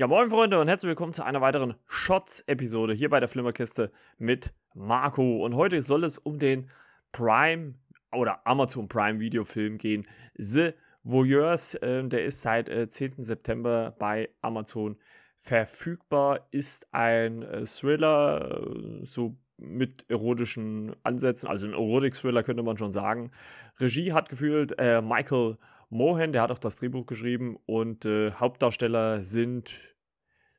Ja, 0.00 0.06
moin 0.06 0.30
Freunde 0.30 0.58
und 0.58 0.66
herzlich 0.66 0.88
willkommen 0.88 1.12
zu 1.12 1.26
einer 1.26 1.42
weiteren 1.42 1.74
Shots-Episode 1.86 2.94
hier 2.94 3.10
bei 3.10 3.20
der 3.20 3.28
Flimmerkiste 3.28 3.92
mit 4.16 4.54
Marco. 4.72 5.44
Und 5.44 5.54
heute 5.54 5.82
soll 5.82 6.04
es 6.04 6.16
um 6.16 6.38
den 6.38 6.70
Prime 7.12 7.74
oder 8.10 8.46
Amazon 8.46 8.88
Prime 8.88 9.20
Videofilm 9.20 9.76
gehen. 9.76 10.06
The 10.38 10.70
Voyeurs, 11.02 11.74
äh, 11.74 12.02
der 12.02 12.24
ist 12.24 12.40
seit 12.40 12.70
äh, 12.70 12.88
10. 12.88 13.24
September 13.24 13.94
bei 13.98 14.30
Amazon 14.40 14.96
verfügbar. 15.36 16.48
Ist 16.50 16.88
ein 16.94 17.42
äh, 17.42 17.66
Thriller, 17.66 18.62
äh, 19.02 19.04
so 19.04 19.36
mit 19.58 20.06
erotischen 20.08 20.96
Ansätzen, 21.02 21.46
also 21.46 21.66
ein 21.66 21.74
Erotik-Thriller 21.74 22.42
könnte 22.42 22.62
man 22.62 22.78
schon 22.78 22.90
sagen. 22.90 23.32
Regie 23.78 24.14
hat 24.14 24.30
gefühlt 24.30 24.72
äh, 24.78 25.02
Michael 25.02 25.58
Mohan, 25.90 26.32
der 26.32 26.40
hat 26.40 26.52
auch 26.52 26.58
das 26.58 26.76
Drehbuch 26.76 27.04
geschrieben 27.04 27.58
und 27.66 28.06
äh, 28.06 28.30
Hauptdarsteller 28.32 29.22
sind 29.22 29.89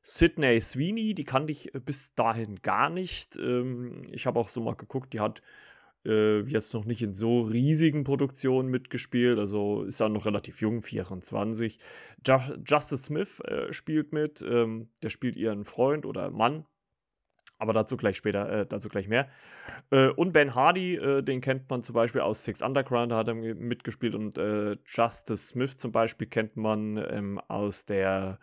Sydney 0.01 0.59
Sweeney, 0.59 1.13
die 1.13 1.23
kannte 1.23 1.51
ich 1.51 1.73
äh, 1.75 1.79
bis 1.79 2.15
dahin 2.15 2.61
gar 2.61 2.89
nicht. 2.89 3.37
Ähm, 3.37 4.07
ich 4.11 4.25
habe 4.25 4.39
auch 4.39 4.49
so 4.49 4.61
mal 4.61 4.75
geguckt, 4.75 5.13
die 5.13 5.19
hat 5.19 5.41
äh, 6.05 6.41
jetzt 6.41 6.73
noch 6.73 6.85
nicht 6.85 7.01
in 7.01 7.13
so 7.13 7.41
riesigen 7.41 8.03
Produktionen 8.03 8.69
mitgespielt, 8.69 9.37
also 9.37 9.83
ist 9.83 9.99
ja 9.99 10.09
noch 10.09 10.25
relativ 10.25 10.61
jung, 10.61 10.81
24. 10.81 11.77
Just, 12.25 12.53
Justice 12.65 13.03
Smith 13.03 13.39
äh, 13.41 13.71
spielt 13.71 14.11
mit, 14.11 14.41
ähm, 14.41 14.89
der 15.03 15.09
spielt 15.09 15.35
ihren 15.35 15.63
Freund 15.63 16.05
oder 16.05 16.31
Mann, 16.31 16.65
aber 17.59 17.73
dazu 17.73 17.95
gleich 17.97 18.17
später, 18.17 18.49
äh, 18.49 18.65
dazu 18.65 18.89
gleich 18.89 19.07
mehr. 19.07 19.29
Äh, 19.91 20.07
und 20.09 20.33
Ben 20.33 20.55
Hardy, 20.55 20.95
äh, 20.95 21.21
den 21.21 21.41
kennt 21.41 21.69
man 21.69 21.83
zum 21.83 21.93
Beispiel 21.93 22.21
aus 22.21 22.43
Six 22.43 22.63
Underground, 22.63 23.11
da 23.11 23.17
hat 23.17 23.27
er 23.27 23.35
mitgespielt. 23.35 24.15
Und 24.15 24.39
äh, 24.39 24.77
Justice 24.85 25.49
Smith 25.49 25.77
zum 25.77 25.91
Beispiel 25.91 26.25
kennt 26.25 26.57
man 26.57 26.97
ähm, 26.97 27.39
aus 27.47 27.85
der 27.85 28.39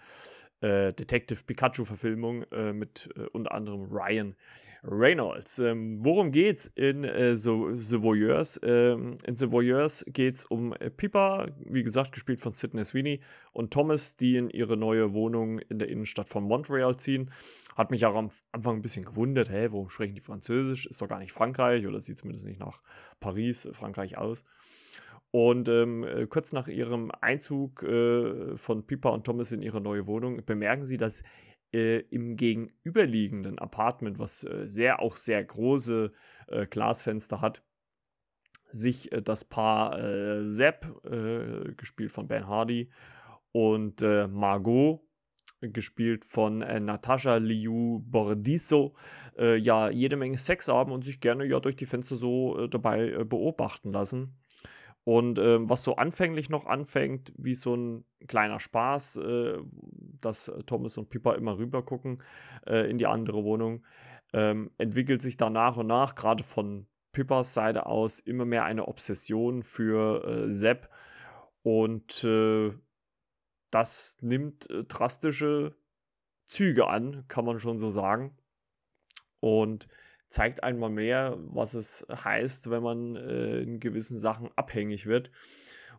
äh, 0.61 0.93
Detective 0.93 1.45
Pikachu-Verfilmung 1.45 2.45
äh, 2.53 2.73
mit 2.73 3.09
unter 3.33 3.53
anderem 3.53 3.85
Ryan 3.91 4.35
Reynolds. 4.83 5.59
Ähm, 5.59 5.99
worum 6.05 6.31
geht's 6.31 6.67
in 6.67 7.05
äh, 7.05 7.37
so, 7.37 7.75
The 7.75 8.03
Voyeurs? 8.03 8.61
Ähm, 8.63 9.19
in 9.27 9.37
The 9.37 9.51
Voyeurs 9.51 10.05
geht's 10.09 10.45
um 10.45 10.73
äh, 10.75 10.91
Pippa, 10.91 11.49
wie 11.65 11.83
gesagt, 11.83 12.13
gespielt 12.13 12.41
von 12.41 12.53
Sidney 12.53 12.85
Sweeney, 12.85 13.21
und 13.53 13.73
Thomas, 13.73 14.17
die 14.17 14.37
in 14.37 14.51
ihre 14.51 14.77
neue 14.77 15.13
Wohnung 15.13 15.59
in 15.59 15.79
der 15.79 15.89
Innenstadt 15.89 16.29
von 16.29 16.45
Montreal 16.45 16.97
ziehen. 16.97 17.31
Hat 17.77 17.91
mich 17.91 18.07
auch 18.07 18.15
am 18.15 18.31
Anfang 18.53 18.77
ein 18.77 18.83
bisschen 18.83 19.05
gewundert, 19.05 19.51
hä, 19.51 19.69
warum 19.71 19.91
sprechen 19.91 20.15
die 20.15 20.21
Französisch? 20.21 20.87
Ist 20.87 21.01
doch 21.01 21.09
gar 21.09 21.19
nicht 21.19 21.33
Frankreich 21.33 21.87
oder 21.87 22.01
sieht 22.01 22.19
zumindest 22.19 22.47
nicht 22.47 22.61
nach 22.61 22.81
Paris, 23.21 23.65
äh, 23.65 23.73
Frankreich 23.73 24.17
aus. 24.17 24.45
Und 25.31 25.69
ähm, 25.69 26.05
äh, 26.05 26.27
kurz 26.27 26.53
nach 26.53 26.69
ihrem 26.69 27.11
Einzug 27.21 27.83
äh, 27.83 28.57
von 28.57 28.87
Pippa 28.87 29.11
und 29.11 29.25
Thomas 29.25 29.53
in 29.53 29.63
ihre 29.63 29.81
neue 29.81 30.07
Wohnung 30.07 30.45
bemerken 30.47 30.87
sie, 30.87 30.97
dass 30.97 31.23
äh, 31.73 31.99
im 32.11 32.37
gegenüberliegenden 32.37 33.59
Apartment, 33.59 34.19
was 34.19 34.45
äh, 34.45 34.67
sehr 34.67 35.01
auch 35.01 35.17
sehr 35.17 35.45
große 35.45 36.13
äh, 36.47 36.67
Glasfenster 36.67 37.43
hat, 37.43 37.63
sich 38.71 39.13
äh, 39.13 39.23
das 39.23 39.45
Paar 39.45 39.99
äh, 39.99 40.47
Sepp, 40.47 40.87
äh, 41.05 41.75
gespielt 41.75 42.13
von 42.13 42.29
Ben 42.29 42.47
Hardy, 42.47 42.91
und 43.51 44.03
Margot, 44.03 45.01
gespielt 45.61 46.27
von 46.27 46.59
Natascha 46.59 47.37
Liu 47.37 48.01
Bordiso, 48.05 48.95
ja 49.37 49.89
jede 49.89 50.17
Menge 50.17 50.37
Sex 50.39 50.69
haben 50.69 50.93
und 50.93 51.03
sich 51.03 51.19
gerne 51.19 51.47
ja 51.47 51.59
durch 51.59 51.75
die 51.75 51.87
Fenster 51.87 52.17
so 52.17 52.67
dabei 52.69 53.25
beobachten 53.25 53.91
lassen. 53.91 54.37
Und 55.09 55.39
ähm, 55.39 55.71
was 55.71 55.85
so 55.85 55.97
anfänglich 55.97 56.51
noch 56.51 56.67
anfängt, 56.67 57.33
wie 57.39 57.55
so 57.55 57.75
ein 57.75 58.05
kleiner 58.27 58.61
Spaß, 58.61 59.17
äh, 59.17 59.57
dass 60.21 60.53
Thomas 60.67 60.99
und 60.99 61.09
Pippa 61.09 61.33
immer 61.33 61.57
rüber 61.57 61.83
gucken 61.83 62.23
äh, 62.67 62.91
in 62.91 62.99
die 62.99 63.07
andere 63.07 63.43
Wohnung, 63.43 63.87
ähm, 64.35 64.71
entwickelt 64.77 65.23
sich 65.23 65.39
da 65.39 65.49
nach 65.49 65.79
und 65.79 65.87
nach, 65.87 66.15
gerade 66.15 66.45
von 66.45 66.87
Pippas 67.13 67.55
Seite 67.55 67.87
aus, 67.87 68.21
immer 68.21 68.45
mehr 68.45 68.65
eine 68.65 68.87
Obsession 68.87 69.63
für 69.63 70.25
äh, 70.27 70.53
Sepp. 70.53 70.91
Und 71.63 72.23
äh, 72.25 72.75
das 73.71 74.19
nimmt 74.21 74.69
äh, 74.69 74.85
drastische 74.85 75.75
Züge 76.45 76.87
an, 76.87 77.25
kann 77.29 77.47
man 77.47 77.61
schon 77.61 77.79
so 77.79 77.89
sagen. 77.89 78.37
Und 79.41 79.89
zeigt 80.31 80.63
einmal 80.63 80.91
mehr, 80.91 81.37
was 81.39 81.75
es 81.75 82.07
heißt, 82.11 82.71
wenn 82.71 82.83
man 82.83 83.17
äh, 83.17 83.61
in 83.61 83.81
gewissen 83.81 84.19
Sachen 84.19 84.51
abhängig 84.57 85.07
wird. 85.07 85.31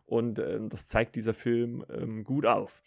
Und 0.06 0.38
ähm, 0.38 0.68
das 0.68 0.86
zeigt 0.86 1.16
dieser 1.16 1.34
Film 1.34 1.84
ähm, 1.90 2.24
gut 2.24 2.46
auf. 2.46 2.82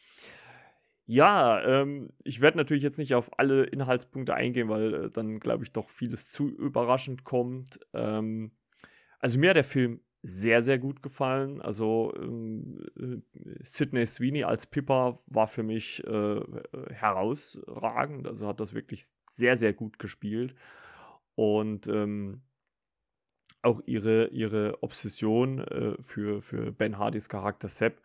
Ja, 1.06 1.62
ähm, 1.82 2.12
ich 2.24 2.40
werde 2.40 2.58
natürlich 2.58 2.84
jetzt 2.84 2.98
nicht 2.98 3.14
auf 3.14 3.38
alle 3.38 3.64
Inhaltspunkte 3.64 4.34
eingehen, 4.34 4.70
weil 4.70 4.94
äh, 4.94 5.10
dann, 5.10 5.40
glaube 5.40 5.64
ich, 5.66 5.74
doch 5.74 5.90
vieles 5.90 6.30
zu 6.30 6.50
überraschend 6.50 7.26
kommt. 7.26 7.80
Ähm, 7.94 8.52
also 9.20 9.40
mir 9.40 9.50
hat 9.50 9.58
der 9.58 9.64
Film 9.66 10.00
sehr, 10.22 10.62
sehr 10.62 10.80
gut 10.80 11.04
gefallen. 11.04 11.62
Also 11.62 12.14
ähm, 12.18 12.86
äh, 12.98 13.18
Sidney 13.64 14.06
Sweeney 14.06 14.46
als 14.46 14.66
Pippa 14.66 15.20
war 15.28 15.48
für 15.48 15.64
mich 15.64 16.02
äh, 16.08 16.42
herausragend. 16.92 18.28
Also 18.28 18.48
hat 18.48 18.62
das 18.62 18.74
wirklich 18.74 19.06
sehr, 19.30 19.58
sehr 19.58 19.74
gut 19.74 20.00
gespielt. 20.00 20.56
Und 21.36 21.88
ähm, 21.88 22.42
auch 23.64 23.82
ihre, 23.86 24.28
ihre 24.28 24.84
Obsession 24.84 25.60
äh, 25.60 25.96
für, 26.02 26.42
für 26.42 26.72
Ben 26.72 26.98
Hardys 26.98 27.30
Charakter 27.30 27.70
Sepp 27.70 28.02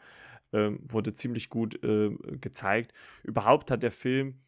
äh, 0.53 0.71
wurde 0.89 1.15
ziemlich 1.15 1.51
gut 1.51 1.83
äh, 1.83 2.11
gezeigt. 2.41 2.95
Überhaupt 3.25 3.71
hat 3.71 3.83
der 3.83 3.91
Film, 3.91 4.41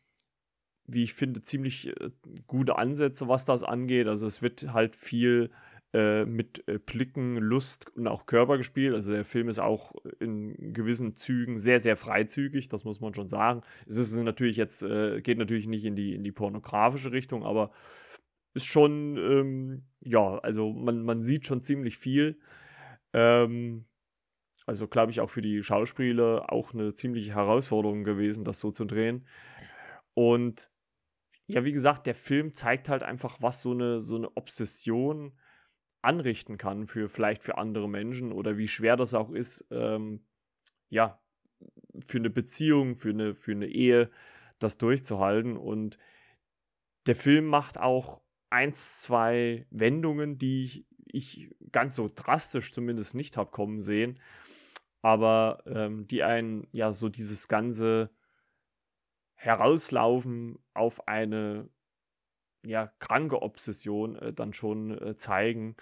wie 0.87 1.03
ich 1.03 1.15
finde, 1.15 1.43
ziemlich 1.43 1.89
äh, 1.89 2.11
gute 2.47 2.79
Ansätze, 2.79 3.29
was 3.29 3.45
das 3.45 3.63
angeht. 3.65 4.07
Also 4.07 4.27
es 4.27 4.41
wird 4.41 4.73
halt 4.73 4.95
viel 4.97 5.51
äh, 5.93 6.25
mit 6.25 6.67
äh, 6.69 6.79
Blicken, 6.79 7.37
Lust 7.37 7.91
und 7.97 8.07
auch 8.07 8.27
Körper 8.27 8.57
gespielt. 8.57 8.95
Also 8.95 9.13
der 9.13 9.25
Film 9.25 9.49
ist 9.49 9.59
auch 9.59 9.95
in 10.21 10.73
gewissen 10.73 11.17
Zügen 11.17 11.59
sehr, 11.59 11.81
sehr 11.81 11.97
freizügig, 11.97 12.69
das 12.69 12.85
muss 12.85 13.01
man 13.01 13.15
schon 13.15 13.29
sagen. 13.29 13.63
Es 13.87 13.97
ist 13.97 14.17
natürlich 14.17 14.57
jetzt, 14.57 14.81
geht 14.81 15.39
natürlich 15.39 15.67
nicht 15.67 15.85
in 15.85 15.97
die, 15.97 16.15
in 16.15 16.23
die 16.23 16.33
pornografische 16.33 17.11
Richtung, 17.11 17.45
aber 17.45 17.73
ist 18.55 18.67
schon, 18.67 19.17
ähm, 19.17 19.85
ja, 20.01 20.39
also 20.39 20.73
man, 20.73 21.03
man 21.03 21.23
sieht 21.23 21.47
schon 21.47 21.63
ziemlich 21.63 21.99
viel. 21.99 22.41
Ähm, 23.13 23.87
also 24.67 24.89
glaube 24.89 25.13
ich 25.13 25.21
auch 25.21 25.31
für 25.31 25.41
die 25.41 25.63
Schauspieler 25.63 26.53
auch 26.53 26.75
eine 26.75 26.95
ziemliche 26.95 27.35
Herausforderung 27.35 28.05
gewesen, 28.05 28.45
das 28.45 28.61
so 28.61 28.71
zu 28.71 28.85
drehen. 28.85 29.27
Und 30.15 30.71
ja, 31.47 31.65
wie 31.65 31.73
gesagt, 31.73 32.07
der 32.07 32.15
Film 32.15 32.55
zeigt 32.55 32.89
halt 32.89 33.03
einfach, 33.03 33.41
was 33.41 33.63
so 33.63 33.73
eine, 33.73 34.01
so 34.01 34.17
eine 34.17 34.37
Obsession 34.37 35.39
anrichten 36.03 36.57
kann 36.57 36.87
für 36.87 37.09
vielleicht 37.09 37.43
für 37.43 37.59
andere 37.59 37.89
Menschen 37.89 38.33
oder 38.33 38.57
wie 38.57 38.69
schwer 38.69 38.97
das 38.97 39.15
auch 39.15 39.31
ist, 39.31 39.67
ähm, 39.71 40.25
ja, 40.89 41.21
für 42.05 42.19
eine 42.19 42.31
Beziehung, 42.31 42.97
für 42.97 43.11
eine, 43.11 43.35
für 43.35 43.53
eine 43.53 43.67
Ehe, 43.67 44.11
das 44.59 44.79
durchzuhalten. 44.79 45.57
Und 45.57 45.99
der 47.07 47.17
Film 47.17 47.47
macht 47.47 47.79
auch 47.79 48.23
eins, 48.51 49.01
zwei 49.01 49.67
Wendungen, 49.71 50.39
die 50.39 50.87
ich, 51.07 51.51
ganz 51.73 51.97
so 51.97 52.11
drastisch 52.15 52.73
zumindest 52.73 53.15
nicht 53.15 53.37
habe 53.37 53.51
kommen 53.51 53.81
sehen, 53.81 54.21
aber 55.03 55.63
ähm, 55.67 56.07
die 56.07 56.23
einen 56.23 56.67
ja 56.73 56.93
so 56.93 57.09
dieses 57.09 57.49
ganze 57.49 58.11
Herauslaufen 59.35 60.59
auf 60.75 61.09
eine 61.09 61.69
ja 62.65 62.93
kranke 62.99 63.41
Obsession 63.43 64.17
äh, 64.17 64.33
dann 64.33 64.53
schon 64.53 64.91
äh, 65.01 65.17
zeigen 65.17 65.77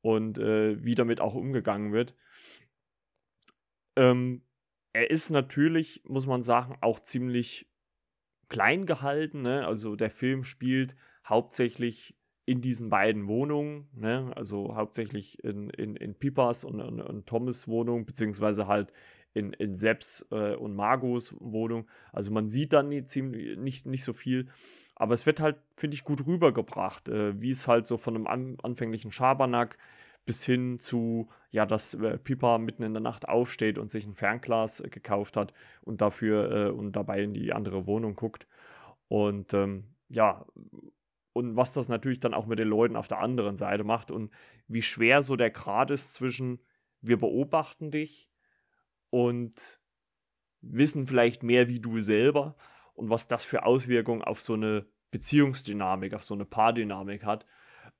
und 0.00 0.38
äh, 0.38 0.82
wie 0.84 0.94
damit 0.94 1.20
auch 1.20 1.34
umgegangen 1.34 1.92
wird. 1.92 2.14
Ähm, 3.96 4.42
er 4.92 5.10
ist 5.10 5.30
natürlich, 5.30 6.02
muss 6.04 6.26
man 6.26 6.42
sagen, 6.42 6.76
auch 6.80 7.00
ziemlich 7.00 7.70
klein 8.48 8.86
gehalten. 8.86 9.42
Ne? 9.42 9.66
Also 9.66 9.96
der 9.96 10.10
Film 10.10 10.42
spielt 10.42 10.96
hauptsächlich 11.28 12.14
in 12.46 12.60
diesen 12.60 12.88
beiden 12.88 13.26
Wohnungen, 13.26 13.88
ne? 13.92 14.32
also 14.36 14.76
hauptsächlich 14.76 15.42
in, 15.42 15.68
in, 15.70 15.96
in 15.96 16.14
Pipas 16.14 16.64
und, 16.64 16.80
und, 16.80 17.00
und 17.00 17.26
Thomas 17.26 17.66
Wohnung, 17.66 18.06
beziehungsweise 18.06 18.68
halt 18.68 18.92
in, 19.34 19.52
in 19.52 19.74
Sepps 19.74 20.26
äh, 20.30 20.54
und 20.54 20.76
Margos 20.76 21.34
Wohnung. 21.40 21.88
Also 22.12 22.32
man 22.32 22.48
sieht 22.48 22.72
dann 22.72 22.88
nicht, 22.88 23.10
ziemlich, 23.10 23.58
nicht, 23.58 23.86
nicht 23.86 24.04
so 24.04 24.12
viel, 24.12 24.48
aber 24.94 25.12
es 25.12 25.26
wird 25.26 25.40
halt, 25.40 25.56
finde 25.76 25.96
ich, 25.96 26.04
gut 26.04 26.26
rübergebracht, 26.26 27.08
äh, 27.08 27.38
wie 27.40 27.50
es 27.50 27.66
halt 27.66 27.86
so 27.86 27.98
von 27.98 28.14
einem 28.14 28.26
an, 28.28 28.56
anfänglichen 28.62 29.10
Schabernack 29.10 29.76
bis 30.24 30.44
hin 30.44 30.78
zu, 30.78 31.28
ja, 31.50 31.66
dass 31.66 31.94
äh, 31.94 32.16
Pipa 32.18 32.58
mitten 32.58 32.82
in 32.82 32.94
der 32.94 33.02
Nacht 33.02 33.28
aufsteht 33.28 33.78
und 33.78 33.90
sich 33.90 34.06
ein 34.06 34.14
Fernglas 34.14 34.82
gekauft 34.90 35.36
hat 35.36 35.52
und 35.82 36.00
dafür 36.00 36.50
äh, 36.50 36.70
und 36.70 36.92
dabei 36.92 37.22
in 37.22 37.34
die 37.34 37.52
andere 37.52 37.86
Wohnung 37.86 38.14
guckt. 38.14 38.46
Und 39.08 39.52
ähm, 39.54 39.84
ja, 40.08 40.46
und 41.36 41.54
was 41.54 41.74
das 41.74 41.90
natürlich 41.90 42.18
dann 42.18 42.32
auch 42.32 42.46
mit 42.46 42.58
den 42.58 42.68
Leuten 42.68 42.96
auf 42.96 43.08
der 43.08 43.20
anderen 43.20 43.56
Seite 43.56 43.84
macht 43.84 44.10
und 44.10 44.32
wie 44.68 44.80
schwer 44.80 45.20
so 45.20 45.36
der 45.36 45.50
Grad 45.50 45.90
ist 45.90 46.14
zwischen 46.14 46.62
wir 47.02 47.18
beobachten 47.18 47.90
dich 47.90 48.30
und 49.10 49.78
wissen 50.62 51.06
vielleicht 51.06 51.42
mehr 51.42 51.68
wie 51.68 51.78
du 51.78 52.00
selber 52.00 52.56
und 52.94 53.10
was 53.10 53.28
das 53.28 53.44
für 53.44 53.66
Auswirkungen 53.66 54.22
auf 54.22 54.40
so 54.40 54.54
eine 54.54 54.86
Beziehungsdynamik, 55.10 56.14
auf 56.14 56.24
so 56.24 56.32
eine 56.32 56.46
Paardynamik 56.46 57.24
hat. 57.26 57.44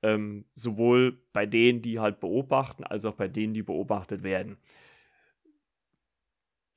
Ähm, 0.03 0.47
sowohl 0.55 1.23
bei 1.35 1.45
denen, 1.45 1.83
die 1.83 1.99
halt 1.99 2.21
beobachten, 2.21 2.85
als 2.85 3.05
auch 3.05 3.17
bei 3.17 3.29
denen, 3.29 3.53
die 3.53 3.63
beobachtet 3.63 4.23
werden. 4.23 4.57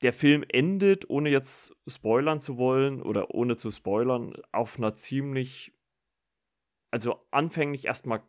Der 0.02 0.12
Film 0.12 0.44
endet, 0.50 1.10
ohne 1.10 1.30
jetzt 1.30 1.74
spoilern 1.88 2.42
zu 2.42 2.58
wollen 2.58 3.02
oder 3.02 3.34
ohne 3.34 3.56
zu 3.56 3.72
spoilern, 3.72 4.34
auf 4.52 4.78
einer 4.78 4.96
ziemlich, 4.96 5.74
also 6.92 7.26
anfänglich 7.32 7.86
erstmal, 7.86 8.22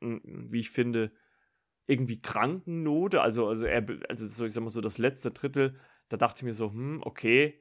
wie 0.00 0.60
ich 0.60 0.70
finde, 0.70 1.12
irgendwie 1.86 2.20
kranken 2.20 2.82
Note. 2.82 3.20
Also, 3.20 3.48
also, 3.48 3.64
er, 3.66 3.86
also 4.08 4.26
so, 4.26 4.46
ich 4.46 4.52
sag 4.52 4.62
mal 4.62 4.70
so, 4.70 4.80
das 4.80 4.98
letzte 4.98 5.30
Drittel, 5.30 5.78
da 6.08 6.16
dachte 6.16 6.38
ich 6.38 6.44
mir 6.44 6.54
so, 6.54 6.70
hm, 6.70 7.02
okay, 7.04 7.60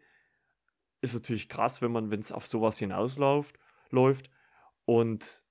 ist 1.01 1.13
natürlich 1.13 1.49
krass, 1.49 1.81
wenn 1.81 1.91
man, 1.91 2.11
wenn 2.11 2.21
es 2.21 2.31
auf 2.31 2.47
sowas 2.47 2.79
hinausläuft, 2.79 3.57
läuft 3.89 4.29
und 4.85 5.43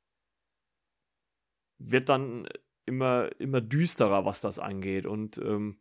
wird 1.78 2.08
dann 2.08 2.48
immer, 2.86 3.30
immer 3.38 3.60
düsterer, 3.60 4.24
was 4.24 4.40
das 4.40 4.58
angeht. 4.58 5.06
Und 5.06 5.38
ähm, 5.38 5.78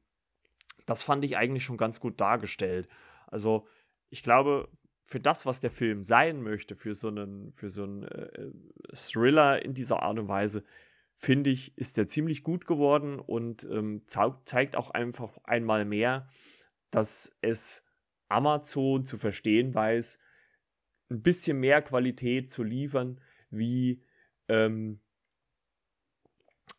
das 0.86 1.04
fand 1.04 1.24
ich 1.24 1.38
eigentlich 1.38 1.64
schon 1.64 1.78
ganz 1.78 2.00
gut 2.00 2.20
dargestellt. 2.20 2.90
Also, 3.28 3.68
ich 4.10 4.24
glaube, 4.24 4.68
für 5.12 5.20
das, 5.20 5.46
was 5.46 5.60
der 5.60 5.72
Film 5.72 6.04
sein 6.04 6.42
möchte, 6.42 6.78
für 6.78 6.94
so 6.96 7.10
einen, 7.10 7.52
für 7.52 7.70
so 7.70 7.84
einen 7.84 8.04
äh, 8.04 8.50
Thriller 8.94 9.64
in 9.64 9.74
dieser 9.74 10.02
Art 10.02 10.18
und 10.18 10.30
Weise, 10.30 10.64
finde 11.16 11.50
ich, 11.50 11.78
ist 11.78 11.98
der 11.98 12.08
ziemlich 12.08 12.44
gut 12.44 12.66
geworden 12.66 13.20
und 13.20 13.68
ähm, 13.70 14.04
zeigt 14.08 14.78
auch 14.78 14.90
einfach 14.92 15.38
einmal 15.44 15.84
mehr, 15.84 16.30
dass 16.92 17.36
es 17.42 17.86
Amazon 18.30 19.06
zu 19.06 19.18
verstehen 19.18 19.76
weiß, 19.76 20.18
ein 21.10 21.22
bisschen 21.22 21.60
mehr 21.60 21.82
Qualität 21.82 22.50
zu 22.50 22.64
liefern, 22.64 23.20
wie, 23.50 24.02
ähm, 24.48 25.02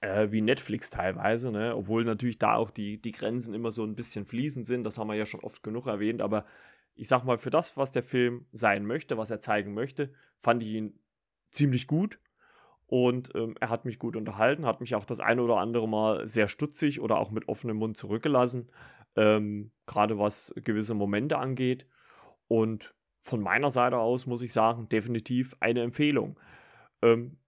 äh, 0.00 0.30
wie 0.30 0.40
Netflix 0.40 0.88
teilweise, 0.88 1.52
ne? 1.52 1.76
obwohl 1.76 2.04
natürlich 2.04 2.38
da 2.38 2.54
auch 2.54 2.70
die, 2.70 2.96
die 2.96 3.12
Grenzen 3.12 3.52
immer 3.52 3.70
so 3.72 3.84
ein 3.84 3.94
bisschen 3.94 4.24
fließend 4.24 4.66
sind, 4.66 4.84
das 4.84 4.96
haben 4.96 5.08
wir 5.08 5.16
ja 5.16 5.26
schon 5.26 5.40
oft 5.40 5.62
genug 5.62 5.86
erwähnt, 5.86 6.22
aber 6.22 6.46
ich 6.94 7.08
sag 7.08 7.24
mal, 7.24 7.38
für 7.38 7.50
das, 7.50 7.76
was 7.76 7.92
der 7.92 8.02
Film 8.02 8.46
sein 8.52 8.86
möchte, 8.86 9.16
was 9.18 9.30
er 9.30 9.40
zeigen 9.40 9.74
möchte, 9.74 10.12
fand 10.38 10.62
ich 10.62 10.70
ihn 10.70 10.98
ziemlich 11.50 11.86
gut. 11.86 12.18
Und 12.86 13.34
ähm, 13.34 13.54
er 13.58 13.70
hat 13.70 13.86
mich 13.86 13.98
gut 13.98 14.16
unterhalten, 14.16 14.66
hat 14.66 14.80
mich 14.80 14.94
auch 14.94 15.06
das 15.06 15.20
eine 15.20 15.42
oder 15.42 15.56
andere 15.56 15.88
Mal 15.88 16.28
sehr 16.28 16.46
stutzig 16.46 17.00
oder 17.00 17.18
auch 17.18 17.30
mit 17.30 17.48
offenem 17.48 17.78
Mund 17.78 17.96
zurückgelassen 17.96 18.68
ähm, 19.16 19.70
gerade 19.86 20.18
was 20.18 20.54
gewisse 20.56 20.94
Momente 20.94 21.38
angeht. 21.38 21.86
Und 22.48 22.94
von 23.20 23.40
meiner 23.40 23.70
Seite 23.70 23.98
aus 23.98 24.26
muss 24.26 24.42
ich 24.42 24.52
sagen, 24.52 24.88
definitiv 24.88 25.54
eine 25.60 25.82
Empfehlung. 25.82 26.38
Ähm, 27.02 27.38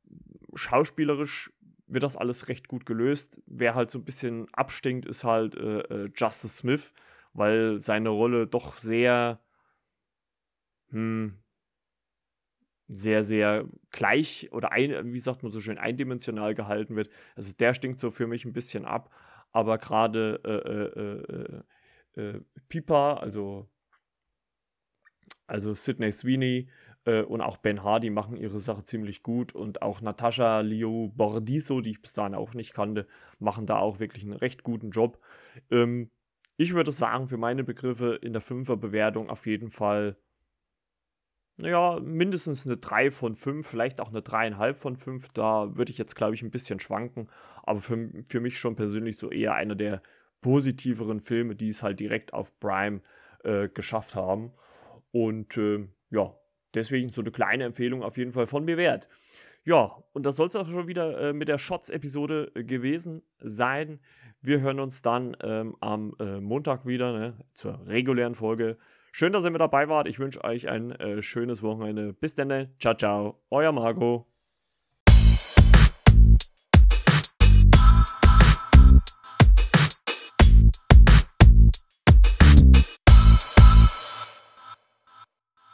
schauspielerisch 0.54 1.52
wird 1.86 2.04
das 2.04 2.16
alles 2.16 2.48
recht 2.48 2.68
gut 2.68 2.86
gelöst. 2.86 3.42
Wer 3.46 3.74
halt 3.74 3.90
so 3.90 3.98
ein 3.98 4.04
bisschen 4.04 4.46
abstinkt, 4.52 5.06
ist 5.06 5.24
halt 5.24 5.56
äh, 5.56 5.80
äh, 5.80 6.10
Justice 6.14 6.56
Smith, 6.56 6.92
weil 7.34 7.78
seine 7.80 8.08
Rolle 8.10 8.46
doch 8.46 8.76
sehr, 8.78 9.40
hm, 10.90 11.38
sehr, 12.88 13.24
sehr 13.24 13.66
gleich 13.90 14.50
oder 14.52 14.72
ein, 14.72 15.12
wie 15.12 15.18
sagt 15.18 15.42
man 15.42 15.52
so 15.52 15.60
schön, 15.60 15.78
eindimensional 15.78 16.54
gehalten 16.54 16.96
wird. 16.96 17.10
Also 17.34 17.52
der 17.54 17.74
stinkt 17.74 18.00
so 18.00 18.10
für 18.10 18.26
mich 18.26 18.44
ein 18.44 18.52
bisschen 18.52 18.84
ab 18.84 19.10
aber 19.54 19.78
gerade 19.78 20.40
äh, 20.44 22.20
äh, 22.20 22.22
äh, 22.22 22.36
äh, 22.36 22.40
Pipa, 22.68 23.14
also, 23.14 23.68
also 25.46 25.74
Sidney 25.74 26.10
Sweeney 26.10 26.68
äh, 27.04 27.22
und 27.22 27.40
auch 27.40 27.58
Ben 27.58 27.84
Hardy 27.84 28.10
machen 28.10 28.36
ihre 28.36 28.58
Sache 28.58 28.82
ziemlich 28.82 29.22
gut 29.22 29.54
und 29.54 29.80
auch 29.80 30.00
Natascha 30.00 30.60
Leo 30.60 31.12
Bordiso, 31.14 31.80
die 31.80 31.92
ich 31.92 32.02
bis 32.02 32.14
dahin 32.14 32.34
auch 32.34 32.54
nicht 32.54 32.74
kannte, 32.74 33.06
machen 33.38 33.64
da 33.64 33.78
auch 33.78 34.00
wirklich 34.00 34.24
einen 34.24 34.32
recht 34.32 34.64
guten 34.64 34.90
Job. 34.90 35.20
Ähm, 35.70 36.10
ich 36.56 36.74
würde 36.74 36.90
sagen, 36.90 37.28
für 37.28 37.36
meine 37.36 37.64
Begriffe 37.64 38.18
in 38.22 38.32
der 38.32 38.42
Fünfer-Bewertung 38.42 39.30
auf 39.30 39.46
jeden 39.46 39.70
Fall 39.70 40.16
ja, 41.56 42.00
mindestens 42.00 42.66
eine 42.66 42.76
3 42.76 43.10
von 43.10 43.34
5, 43.34 43.66
vielleicht 43.66 44.00
auch 44.00 44.08
eine 44.08 44.20
3,5 44.20 44.74
von 44.74 44.96
5. 44.96 45.28
Da 45.32 45.76
würde 45.76 45.90
ich 45.90 45.98
jetzt, 45.98 46.16
glaube 46.16 46.34
ich, 46.34 46.42
ein 46.42 46.50
bisschen 46.50 46.80
schwanken. 46.80 47.28
Aber 47.62 47.80
für, 47.80 48.10
für 48.26 48.40
mich 48.40 48.58
schon 48.58 48.76
persönlich 48.76 49.16
so 49.16 49.30
eher 49.30 49.54
einer 49.54 49.76
der 49.76 50.02
positiveren 50.40 51.20
Filme, 51.20 51.54
die 51.54 51.68
es 51.68 51.82
halt 51.82 52.00
direkt 52.00 52.34
auf 52.34 52.58
Prime 52.58 53.00
äh, 53.44 53.68
geschafft 53.68 54.16
haben. 54.16 54.52
Und 55.12 55.56
äh, 55.56 55.86
ja, 56.10 56.34
deswegen 56.74 57.10
so 57.10 57.20
eine 57.20 57.30
kleine 57.30 57.64
Empfehlung 57.64 58.02
auf 58.02 58.18
jeden 58.18 58.32
Fall 58.32 58.46
von 58.46 58.64
mir 58.64 58.76
wert. 58.76 59.08
Ja, 59.64 60.02
und 60.12 60.24
das 60.26 60.36
soll 60.36 60.48
es 60.48 60.56
auch 60.56 60.68
schon 60.68 60.86
wieder 60.86 61.18
äh, 61.18 61.32
mit 61.32 61.48
der 61.48 61.58
Shots-Episode 61.58 62.52
äh, 62.54 62.64
gewesen 62.64 63.22
sein. 63.40 64.00
Wir 64.42 64.60
hören 64.60 64.78
uns 64.78 65.00
dann 65.00 65.36
ähm, 65.42 65.74
am 65.80 66.14
äh, 66.20 66.38
Montag 66.40 66.86
wieder 66.86 67.12
ne, 67.18 67.38
zur 67.54 67.86
regulären 67.86 68.34
Folge. 68.34 68.76
Schön, 69.10 69.32
dass 69.32 69.44
ihr 69.44 69.50
mit 69.50 69.60
dabei 69.60 69.88
wart. 69.88 70.06
Ich 70.06 70.18
wünsche 70.18 70.44
euch 70.44 70.68
ein 70.68 70.90
äh, 70.92 71.22
schönes 71.22 71.62
Wochenende. 71.62 72.12
Bis 72.12 72.34
dann. 72.34 72.74
Ciao, 72.78 72.94
ciao. 72.94 73.42
Euer 73.48 73.72
Marco. 73.72 74.33